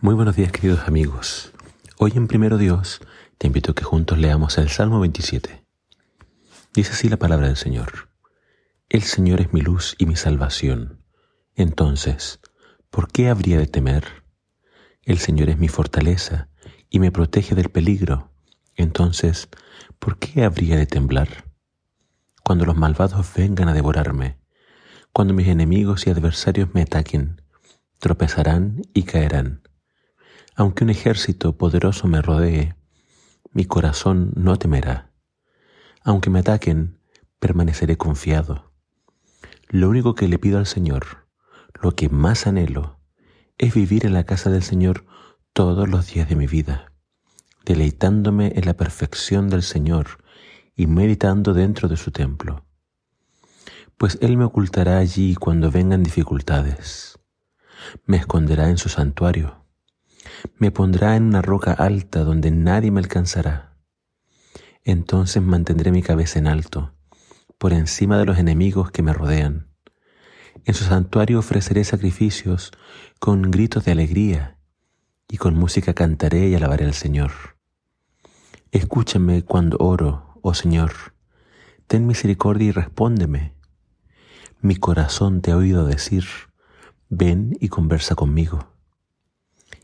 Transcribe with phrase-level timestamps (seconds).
[0.00, 1.50] Muy buenos días queridos amigos.
[1.98, 3.00] Hoy en Primero Dios
[3.36, 5.64] te invito a que juntos leamos el Salmo 27.
[6.72, 8.08] Dice así la palabra del Señor.
[8.88, 11.02] El Señor es mi luz y mi salvación.
[11.56, 12.38] Entonces,
[12.90, 14.04] ¿por qué habría de temer?
[15.02, 16.48] El Señor es mi fortaleza
[16.88, 18.30] y me protege del peligro.
[18.76, 19.48] Entonces,
[19.98, 21.44] ¿por qué habría de temblar?
[22.44, 24.38] Cuando los malvados vengan a devorarme,
[25.12, 27.42] cuando mis enemigos y adversarios me ataquen,
[27.98, 29.62] tropezarán y caerán
[30.58, 32.74] aunque un ejército poderoso me rodee,
[33.52, 35.12] mi corazón no temerá.
[36.02, 36.98] Aunque me ataquen,
[37.38, 38.72] permaneceré confiado.
[39.68, 41.28] Lo único que le pido al Señor,
[41.80, 42.98] lo que más anhelo,
[43.56, 45.06] es vivir en la casa del Señor
[45.52, 46.92] todos los días de mi vida,
[47.64, 50.24] deleitándome en la perfección del Señor
[50.74, 52.66] y meditando dentro de su templo.
[53.96, 57.16] Pues Él me ocultará allí cuando vengan dificultades.
[58.06, 59.67] Me esconderá en su santuario
[60.58, 63.76] me pondrá en una roca alta donde nadie me alcanzará.
[64.84, 66.94] Entonces mantendré mi cabeza en alto,
[67.58, 69.68] por encima de los enemigos que me rodean.
[70.64, 72.72] En su santuario ofreceré sacrificios
[73.18, 74.58] con gritos de alegría,
[75.28, 77.32] y con música cantaré y alabaré al Señor.
[78.70, 80.92] Escúchame cuando oro, oh Señor.
[81.86, 83.54] Ten misericordia y respóndeme.
[84.60, 86.24] Mi corazón te ha oído decir,
[87.08, 88.77] ven y conversa conmigo.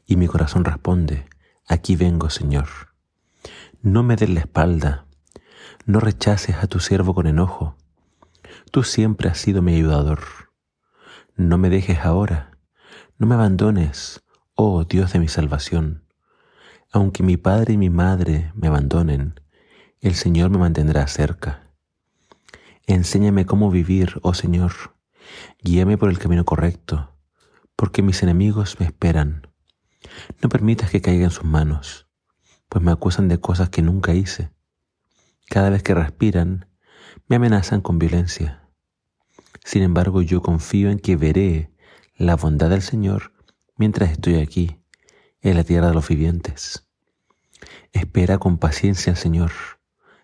[0.07, 1.27] Y mi corazón responde,
[1.67, 2.69] aquí vengo, Señor.
[3.83, 5.07] No me des la espalda,
[5.87, 7.77] no rechaces a tu siervo con enojo.
[8.71, 10.21] Tú siempre has sido mi ayudador.
[11.37, 12.59] No me dejes ahora,
[13.19, 14.23] no me abandones,
[14.55, 16.05] oh Dios de mi salvación.
[16.93, 19.41] Aunque mi padre y mi madre me abandonen,
[20.01, 21.71] el Señor me mantendrá cerca.
[22.87, 24.73] Enséñame cómo vivir, oh Señor.
[25.63, 27.11] Guíame por el camino correcto,
[27.75, 29.54] porque mis enemigos me esperan.
[30.43, 32.09] No permitas que caiga en sus manos,
[32.69, 34.51] pues me acusan de cosas que nunca hice.
[35.47, 36.69] Cada vez que respiran,
[37.29, 38.69] me amenazan con violencia.
[39.64, 41.73] Sin embargo, yo confío en que veré
[42.17, 43.33] la bondad del Señor
[43.77, 44.81] mientras estoy aquí,
[45.41, 46.89] en la tierra de los vivientes.
[47.93, 49.53] Espera con paciencia al Señor.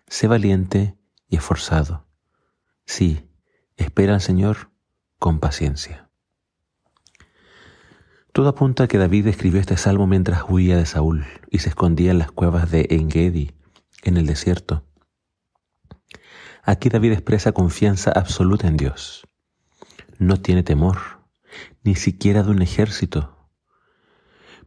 [0.07, 0.97] Sé valiente
[1.27, 2.07] y esforzado.
[2.85, 3.29] Sí,
[3.77, 4.71] espera al Señor
[5.19, 6.10] con paciencia.
[8.33, 12.11] Todo apunta a que David escribió este salmo mientras huía de Saúl y se escondía
[12.11, 13.51] en las cuevas de Engedi,
[14.03, 14.85] en el desierto.
[16.63, 19.27] Aquí David expresa confianza absoluta en Dios.
[20.17, 20.97] No tiene temor,
[21.83, 23.49] ni siquiera de un ejército,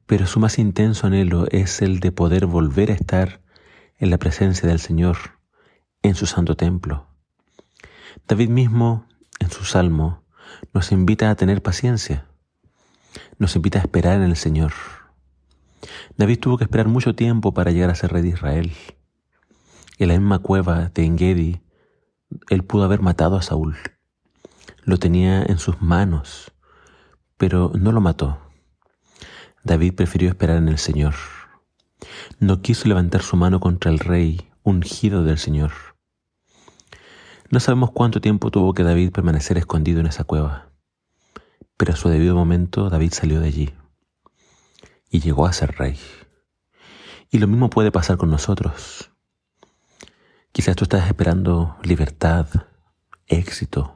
[0.05, 3.41] pero su más intenso anhelo es el de poder volver a estar
[3.97, 5.17] en la presencia del Señor,
[6.03, 7.07] en su santo templo.
[8.29, 9.07] David mismo,
[9.41, 10.23] en su salmo,
[10.75, 12.27] nos invita a tener paciencia
[13.39, 14.73] nos invita a esperar en el Señor.
[16.17, 18.73] David tuvo que esperar mucho tiempo para llegar a ser rey de Israel.
[19.99, 21.61] En la misma cueva de Engedi,
[22.51, 23.77] él pudo haber matado a Saúl.
[24.85, 26.53] Lo tenía en sus manos,
[27.37, 28.39] pero no lo mató.
[29.63, 31.15] David prefirió esperar en el Señor.
[32.39, 35.73] No quiso levantar su mano contra el rey ungido del Señor.
[37.51, 40.74] No sabemos cuánto tiempo tuvo que David permanecer escondido en esa cueva.
[41.77, 43.75] Pero a su debido momento David salió de allí
[45.11, 45.99] y llegó a ser rey.
[47.31, 49.11] Y lo mismo puede pasar con nosotros.
[50.53, 52.47] Quizás tú estás esperando libertad,
[53.27, 53.95] éxito,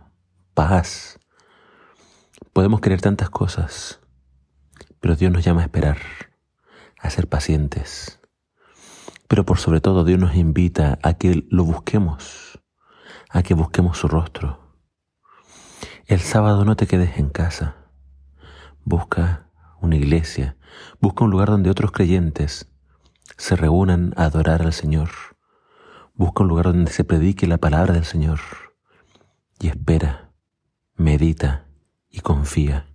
[0.54, 1.20] paz.
[2.52, 4.00] Podemos querer tantas cosas,
[5.00, 5.98] pero Dios nos llama a esperar,
[6.98, 8.20] a ser pacientes.
[9.28, 12.60] Pero por sobre todo Dios nos invita a que lo busquemos,
[13.30, 14.67] a que busquemos su rostro
[16.08, 17.76] el sábado no te quedes en casa.
[18.82, 19.50] Busca
[19.82, 20.56] una iglesia,
[21.00, 22.66] busca un lugar donde otros creyentes
[23.36, 25.10] se reúnan a adorar al Señor.
[26.14, 28.40] Busca un lugar donde se predique la palabra del Señor.
[29.60, 30.32] Y espera,
[30.96, 31.66] medita
[32.08, 32.86] y confía.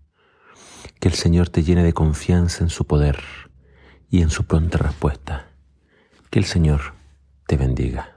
[1.00, 3.20] Que el Señor te llene de confianza en su poder
[4.10, 5.46] y en su pronta respuesta.
[6.32, 6.96] Que el Señor
[7.46, 8.13] te bendiga.